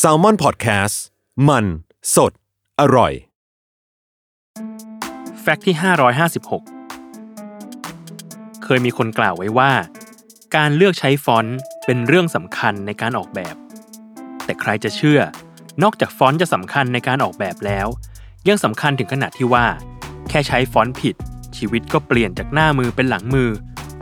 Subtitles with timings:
[0.00, 0.96] s a l ม o n PODCAST
[1.48, 1.64] มัน
[2.14, 2.32] สด
[2.80, 3.12] อร่อย
[5.40, 5.74] แฟกต์ที่
[6.98, 9.72] 556 เคยมีคนกล่าวไว้ว่า
[10.56, 13.54] การเลือกใช้ฟอนต์เป็นเรื่องสำคัญในการออกแบบ
[14.44, 15.20] แต่ใครจะเชื่อ
[15.82, 17.86] นอกจากฟอนต์จะสำคัญในการออกแบบแล้ว
[18.48, 19.66] ยังสำคัญถึงขนาดที่ว่า
[20.28, 21.14] แค่ใช้ฟอนต์ผิด
[21.56, 23.50] ชีวิตก็เปลี่ยนจากหน้ามือเป็นหลังมือ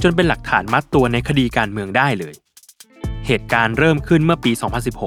[0.03, 2.35] จนเป็นหลักฐานมัดตัวในคดีการเมืองได้เลย
[3.31, 4.53] เหตุการณ์เริ่มขึ้นเมื่อปี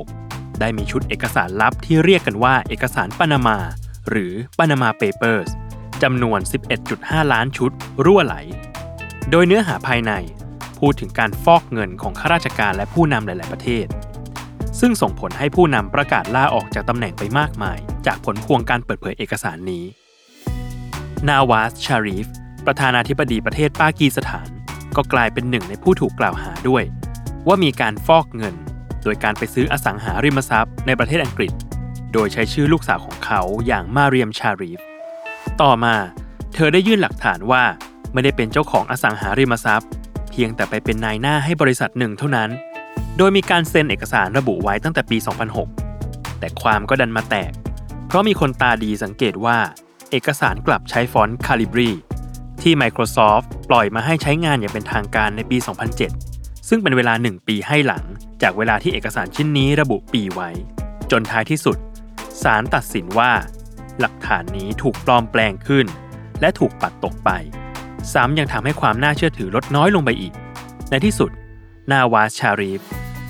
[0.01, 3.57] 2016 ได้มีชุดเอกสารลับที่เรียกกันว่าเอกสารปานามา
[4.09, 5.49] หรือ Panama Papers
[6.03, 6.39] จำนวน
[6.85, 7.71] 11.5 ล้านชุด
[8.05, 8.35] รั่วไหล
[9.31, 10.13] โดยเนื้อหาภายใน
[10.79, 13.85] พูดถึงการฟอกเงินของข้าราชการและผู้นำหลาย ๆ ประเทศ
[14.79, 19.84] ซึ่งส่งผลให้ผู้นำประกาศลาออกจากตำแหน่งไปมากมาย จากผลพวงการเปิดเผยเอกสารนี้
[21.27, 22.27] นาวาส ชารีฟ
[22.65, 24.48] ประธานาธิบดีประเทศปากีสถาน
[24.95, 26.85] ก็กลายเป็นหนึ่งในผู้ถูกกล่าวหาด้วย
[27.48, 28.55] ว่ามีการฟอกเงิน
[29.04, 31.54] โดยการไปซื้ออสังหาริมทรัพย์ในประเทศอังกฤษ
[32.13, 34.79] โดยใช้ชื่อลูกสาวของเขาอย่างมาเรียมชารีฟ
[35.62, 35.96] ต่อมา
[36.54, 37.63] เธอได้ยื่นหลักฐานว่า
[38.13, 39.90] ไม่ได้เป็นเจ้าของอสังหาริมทรัพย์
[40.32, 42.49] เพียงแต่ไปเป็นนายหน้าให้บริษัทหนึ่งเท่านั้น
[43.18, 45.18] โดยมีการเซ็นเอกสารระบุไว้ตั้งแต่ปี
[45.77, 47.52] 2006 แต่ความก็ดันมาแตก
[48.08, 49.58] เพราะมีคนตาดีสังเกตว่า
[50.12, 51.91] เอกสารกลับใช้ฟอนต์ Calibri
[52.62, 58.04] ที่ Microsoft ปล่อยมาให้ใช้งานอย่างเป็นทางการในปี 2007 ซึ่งเป็นเวลา 1 ปีให้หลัง
[58.41, 60.49] จากเวลาที่เอกสารชิ้นนี้ระบุปีไว้
[61.12, 61.77] จนท้ายที่สุด
[62.43, 63.31] ศาลตัดสินว่า
[63.99, 65.85] หลักฐานนี้ถูกปลอมแปลงขึ้น
[66.41, 67.29] และถูกปัดตกไป
[68.13, 70.34] ซ้ำยังทำให้ความน่าเชื่อถือลดน้อยลงไปอีก
[70.90, 71.31] ในที่สุด
[71.91, 72.81] นาวาชารีฟ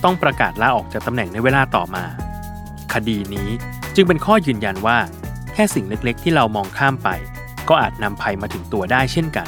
[0.03, 2.05] ต้องประกาศลาออกจากตำแหน่งในเวลาต่อมา
[2.93, 3.49] คดีนี้
[3.95, 4.97] จึงเป็นข้อยืนยันว่า
[5.53, 7.09] แค่สิ่งเล็กๆ ที่เรามองข้ามไป
[7.69, 9.47] ก็อาจนำภัยมาถึงตัวได้เช่นกัน